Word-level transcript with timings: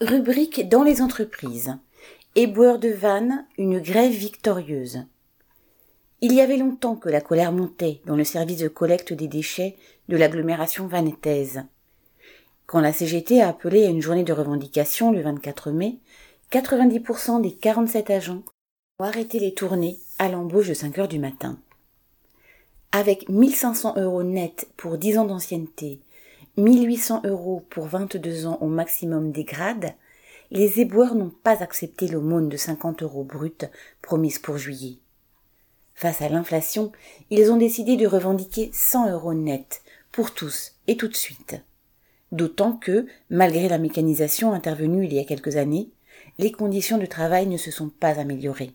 Rubrique 0.00 0.68
dans 0.68 0.82
les 0.82 1.00
entreprises. 1.00 1.76
Éboueur 2.34 2.80
de 2.80 2.88
vannes, 2.88 3.46
une 3.58 3.78
grève 3.78 4.10
victorieuse. 4.10 5.04
Il 6.20 6.32
y 6.32 6.40
avait 6.40 6.56
longtemps 6.56 6.96
que 6.96 7.08
la 7.08 7.20
colère 7.20 7.52
montait 7.52 8.00
dans 8.04 8.16
le 8.16 8.24
service 8.24 8.58
de 8.58 8.66
collecte 8.66 9.12
des 9.12 9.28
déchets 9.28 9.76
de 10.08 10.16
l'agglomération 10.16 10.88
vanetaise. 10.88 11.62
Quand 12.66 12.80
la 12.80 12.92
CGT 12.92 13.40
a 13.40 13.48
appelé 13.48 13.86
à 13.86 13.88
une 13.88 14.02
journée 14.02 14.24
de 14.24 14.32
revendication 14.32 15.12
le 15.12 15.22
24 15.22 15.70
mai, 15.70 15.98
90% 16.50 17.40
des 17.40 17.52
47 17.52 18.10
agents 18.10 18.42
ont 18.98 19.04
arrêté 19.04 19.38
les 19.38 19.54
tournées 19.54 19.96
à 20.18 20.28
l'embauche 20.28 20.68
de 20.68 20.74
5 20.74 20.98
heures 20.98 21.08
du 21.08 21.20
matin. 21.20 21.56
Avec 22.90 23.28
1500 23.28 23.94
euros 23.98 24.24
nets 24.24 24.66
pour 24.76 24.98
10 24.98 25.18
ans 25.18 25.24
d'ancienneté 25.24 26.00
1800 26.56 27.22
euros 27.24 27.64
pour 27.68 27.86
22 27.86 28.46
ans 28.46 28.58
au 28.60 28.68
maximum 28.68 29.32
des 29.32 29.42
grades, 29.42 29.92
les 30.52 30.80
éboueurs 30.80 31.16
n'ont 31.16 31.32
pas 31.42 31.62
accepté 31.64 32.06
l'aumône 32.06 32.48
de 32.48 32.56
50 32.56 33.02
euros 33.02 33.24
brut 33.24 33.68
promise 34.02 34.38
pour 34.38 34.56
juillet. 34.56 34.98
Face 35.94 36.22
à 36.22 36.28
l'inflation, 36.28 36.92
ils 37.30 37.50
ont 37.50 37.56
décidé 37.56 37.96
de 37.96 38.06
revendiquer 38.06 38.70
100 38.72 39.10
euros 39.10 39.34
net 39.34 39.82
pour 40.12 40.32
tous 40.32 40.76
et 40.86 40.96
tout 40.96 41.08
de 41.08 41.16
suite. 41.16 41.60
D'autant 42.30 42.72
que, 42.72 43.06
malgré 43.30 43.68
la 43.68 43.78
mécanisation 43.78 44.52
intervenue 44.52 45.06
il 45.06 45.12
y 45.12 45.18
a 45.18 45.24
quelques 45.24 45.56
années, 45.56 45.88
les 46.38 46.52
conditions 46.52 46.98
de 46.98 47.06
travail 47.06 47.48
ne 47.48 47.56
se 47.56 47.72
sont 47.72 47.88
pas 47.88 48.20
améliorées. 48.20 48.74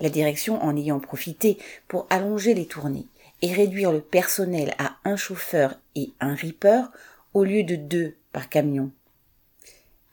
La 0.00 0.08
direction 0.08 0.62
en 0.62 0.74
ayant 0.76 1.00
profité 1.00 1.58
pour 1.88 2.06
allonger 2.08 2.54
les 2.54 2.66
tournées 2.66 3.06
et 3.42 3.52
réduire 3.52 3.92
le 3.92 4.00
personnel 4.00 4.74
à 4.78 4.96
un 5.04 5.16
chauffeur 5.16 5.78
et 5.94 6.12
un 6.20 6.34
ripper 6.34 6.82
au 7.34 7.44
lieu 7.44 7.62
de 7.62 7.76
deux 7.76 8.14
par 8.32 8.48
camion. 8.48 8.90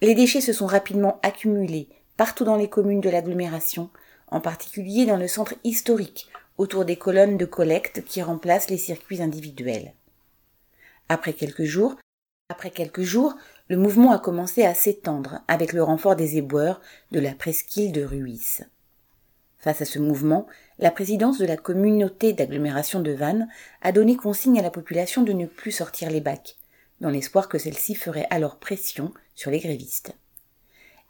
Les 0.01 0.15
déchets 0.15 0.41
se 0.41 0.53
sont 0.53 0.65
rapidement 0.65 1.19
accumulés 1.23 1.87
partout 2.17 2.43
dans 2.43 2.55
les 2.55 2.69
communes 2.69 3.01
de 3.01 3.09
l'agglomération, 3.09 3.89
en 4.27 4.39
particulier 4.39 5.05
dans 5.05 5.17
le 5.17 5.27
centre 5.27 5.55
historique, 5.63 6.29
autour 6.57 6.85
des 6.85 6.95
colonnes 6.95 7.37
de 7.37 7.45
collecte 7.45 8.03
qui 8.03 8.21
remplacent 8.21 8.69
les 8.69 8.77
circuits 8.77 9.21
individuels. 9.21 9.93
Après 11.09 11.33
quelques 11.33 11.63
jours, 11.63 11.95
après 12.49 12.69
quelques 12.69 13.01
jours, 13.01 13.35
le 13.67 13.77
mouvement 13.77 14.11
a 14.11 14.19
commencé 14.19 14.63
à 14.63 14.73
s'étendre 14.73 15.41
avec 15.47 15.73
le 15.73 15.83
renfort 15.83 16.15
des 16.15 16.37
éboueurs 16.37 16.81
de 17.11 17.19
la 17.19 17.33
presqu'île 17.33 17.91
de 17.91 18.03
Ruisse. 18.03 18.63
Face 19.57 19.81
à 19.81 19.85
ce 19.85 19.97
mouvement, 19.97 20.45
la 20.77 20.91
présidence 20.91 21.39
de 21.39 21.45
la 21.45 21.57
communauté 21.57 22.33
d'agglomération 22.33 23.01
de 23.01 23.11
Vannes 23.11 23.49
a 23.81 23.91
donné 23.91 24.15
consigne 24.15 24.59
à 24.59 24.61
la 24.61 24.69
population 24.69 25.23
de 25.23 25.33
ne 25.33 25.47
plus 25.47 25.71
sortir 25.71 26.11
les 26.11 26.21
bacs, 26.21 26.55
dans 27.01 27.09
l'espoir 27.09 27.49
que 27.49 27.57
celle-ci 27.57 27.95
ferait 27.95 28.27
alors 28.29 28.57
pression 28.57 29.13
sur 29.33 29.51
les 29.51 29.59
grévistes. 29.59 30.15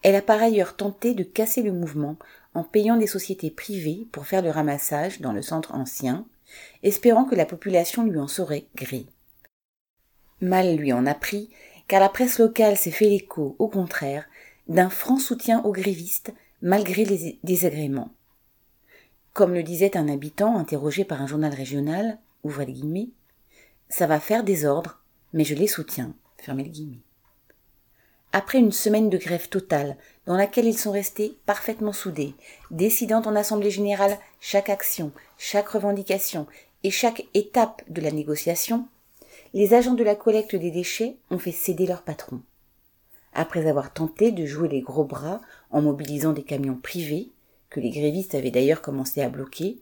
Elle 0.03 0.15
a 0.15 0.21
par 0.21 0.41
ailleurs 0.41 0.75
tenté 0.75 1.13
de 1.13 1.23
casser 1.23 1.63
le 1.63 1.71
mouvement 1.71 2.17
en 2.53 2.63
payant 2.63 2.95
des 2.95 3.07
sociétés 3.07 3.51
privées 3.51 4.07
pour 4.11 4.27
faire 4.27 4.41
le 4.41 4.49
ramassage 4.49 5.19
dans 5.21 5.33
le 5.33 5.41
centre 5.41 5.73
ancien, 5.73 6.25
espérant 6.83 7.25
que 7.25 7.35
la 7.35 7.45
population 7.45 8.03
lui 8.03 8.19
en 8.19 8.27
saurait 8.27 8.67
gré. 8.75 9.05
Mal 10.41 10.75
lui 10.75 10.93
en 10.93 11.05
a 11.05 11.13
pris, 11.13 11.49
car 11.87 11.99
la 11.99 12.09
presse 12.09 12.39
locale 12.39 12.77
s'est 12.77 12.91
fait 12.91 13.09
l'écho, 13.09 13.55
au 13.59 13.67
contraire, 13.67 14.25
d'un 14.67 14.89
franc 14.89 15.19
soutien 15.19 15.63
aux 15.63 15.71
grévistes 15.71 16.33
malgré 16.61 17.05
les 17.05 17.39
désagréments. 17.43 18.11
Comme 19.33 19.53
le 19.53 19.63
disait 19.63 19.97
un 19.97 20.07
habitant 20.07 20.57
interrogé 20.57 21.03
par 21.03 21.21
un 21.21 21.27
journal 21.27 21.53
régional, 21.53 22.17
ouvrez 22.43 22.65
les 22.65 22.73
guillemets, 22.73 23.09
ça 23.89 24.07
va 24.07 24.19
faire 24.19 24.43
des 24.43 24.65
ordres, 24.65 25.03
mais 25.35 25.43
je 25.43 25.53
les 25.53 25.67
soutiens. 25.67 26.15
Fermez. 26.37 26.71
Après 28.31 28.57
une 28.57 28.71
semaine 28.71 29.09
de 29.09 29.17
grève 29.17 29.49
totale, 29.49 29.97
dans 30.25 30.37
laquelle 30.37 30.65
ils 30.65 30.77
sont 30.77 30.91
restés 30.91 31.37
parfaitement 31.45 31.93
soudés, 31.93 32.33
décidant 32.71 33.21
en 33.21 33.35
assemblée 33.35 33.69
générale 33.69 34.17
chaque 34.39 34.69
action, 34.69 35.11
chaque 35.37 35.69
revendication 35.69 36.47
et 36.83 36.89
chaque 36.89 37.25
étape 37.33 37.83
de 37.89 38.01
la 38.01 38.11
négociation, 38.11 38.87
les 39.53 39.73
agents 39.73 39.93
de 39.93 40.03
la 40.03 40.15
collecte 40.15 40.55
des 40.55 40.71
déchets 40.71 41.17
ont 41.29 41.37
fait 41.37 41.51
céder 41.51 41.85
leur 41.85 42.03
patron. 42.03 42.41
Après 43.33 43.67
avoir 43.67 43.93
tenté 43.93 44.31
de 44.31 44.45
jouer 44.45 44.69
les 44.69 44.81
gros 44.81 45.03
bras 45.03 45.41
en 45.69 45.81
mobilisant 45.81 46.31
des 46.31 46.43
camions 46.43 46.79
privés, 46.81 47.29
que 47.69 47.81
les 47.81 47.89
grévistes 47.89 48.35
avaient 48.35 48.51
d'ailleurs 48.51 48.81
commencé 48.81 49.21
à 49.21 49.27
bloquer, 49.27 49.79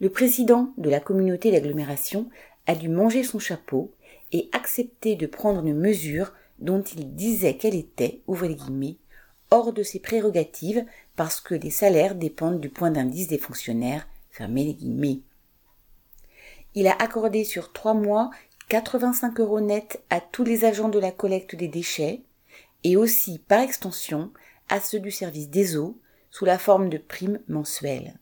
le 0.00 0.10
président 0.10 0.72
de 0.78 0.90
la 0.90 0.98
communauté 0.98 1.52
d'agglomération 1.52 2.28
a 2.66 2.74
dû 2.74 2.88
manger 2.88 3.22
son 3.22 3.38
chapeau 3.38 3.92
et 4.32 4.48
accepter 4.52 5.16
de 5.16 5.26
prendre 5.26 5.64
une 5.64 5.78
mesure 5.78 6.32
dont 6.58 6.82
il 6.82 7.14
disait 7.14 7.56
qu'elle 7.56 7.74
était, 7.74 8.20
ouvrez 8.26 8.48
les 8.48 8.56
guillemets, 8.56 8.96
hors 9.50 9.72
de 9.72 9.82
ses 9.82 10.00
prérogatives 10.00 10.84
parce 11.16 11.40
que 11.40 11.54
les 11.54 11.70
salaires 11.70 12.14
dépendent 12.14 12.60
du 12.60 12.70
point 12.70 12.90
d'indice 12.90 13.28
des 13.28 13.38
fonctionnaires, 13.38 14.06
fermez 14.30 14.64
les 14.64 14.74
guillemets. 14.74 15.20
Il 16.74 16.88
a 16.88 16.96
accordé 17.00 17.44
sur 17.44 17.72
trois 17.72 17.94
mois 17.94 18.30
85 18.68 19.38
euros 19.40 19.60
nets 19.60 20.02
à 20.10 20.20
tous 20.20 20.44
les 20.44 20.64
agents 20.64 20.88
de 20.88 20.98
la 20.98 21.12
collecte 21.12 21.54
des 21.54 21.68
déchets 21.68 22.22
et 22.82 22.96
aussi, 22.96 23.38
par 23.38 23.60
extension, 23.60 24.30
à 24.68 24.80
ceux 24.80 25.00
du 25.00 25.10
service 25.10 25.48
des 25.48 25.76
eaux 25.76 25.98
sous 26.30 26.44
la 26.44 26.58
forme 26.58 26.88
de 26.88 26.98
primes 26.98 27.40
mensuelles. 27.48 28.18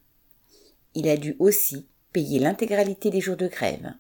Il 0.95 1.09
a 1.09 1.17
dû 1.17 1.37
aussi 1.39 1.87
payer 2.13 2.39
l'intégralité 2.39 3.11
des 3.11 3.21
jours 3.21 3.37
de 3.37 3.49
grève. 3.49 3.95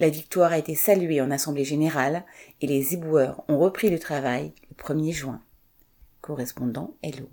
La 0.00 0.08
victoire 0.08 0.52
a 0.52 0.58
été 0.58 0.76
saluée 0.76 1.20
en 1.20 1.30
Assemblée 1.32 1.64
générale 1.64 2.24
et 2.60 2.68
les 2.68 2.94
éboueurs 2.94 3.42
ont 3.48 3.58
repris 3.58 3.90
le 3.90 3.98
travail 3.98 4.52
le 4.70 4.76
1er 4.76 5.12
juin. 5.12 5.40
Correspondant 6.20 6.94
Hello. 7.02 7.28